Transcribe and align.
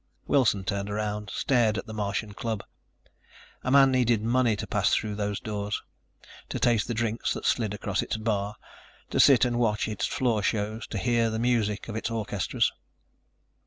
Wilson 0.25 0.63
turned 0.63 0.89
around, 0.89 1.29
stared 1.31 1.77
at 1.77 1.85
the 1.85 1.93
Martian 1.93 2.33
Club. 2.33 2.63
A 3.63 3.69
man 3.69 3.91
needed 3.91 4.23
money 4.23 4.55
to 4.55 4.65
pass 4.65 4.89
through 4.95 5.13
those 5.13 5.39
doors, 5.39 5.83
to 6.49 6.57
taste 6.57 6.87
the 6.87 6.95
drinks 6.95 7.33
that 7.33 7.45
slid 7.45 7.71
across 7.71 8.01
its 8.01 8.17
bar, 8.17 8.55
to 9.11 9.19
sit 9.19 9.45
and 9.45 9.59
watch 9.59 9.87
its 9.87 10.07
floor 10.07 10.41
shows, 10.41 10.87
to 10.87 10.97
hear 10.97 11.29
the 11.29 11.37
music 11.37 11.87
of 11.87 11.95
its 11.95 12.09
orchestras. 12.09 12.71